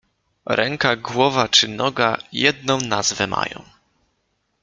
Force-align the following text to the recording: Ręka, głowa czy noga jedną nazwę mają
Ręka, 0.45 0.95
głowa 0.95 1.47
czy 1.47 1.67
noga 1.67 2.17
jedną 2.31 2.81
nazwę 2.81 3.27
mają 3.27 3.63